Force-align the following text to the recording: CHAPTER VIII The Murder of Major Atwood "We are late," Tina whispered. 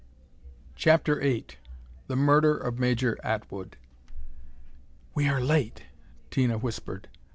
CHAPTER 0.75 1.19
VIII 1.19 1.45
The 2.07 2.15
Murder 2.15 2.57
of 2.57 2.79
Major 2.79 3.19
Atwood 3.23 3.77
"We 5.13 5.27
are 5.29 5.39
late," 5.39 5.83
Tina 6.31 6.57
whispered. 6.57 7.07